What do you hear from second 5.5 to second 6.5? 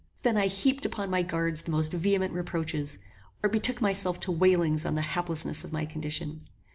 of my condition.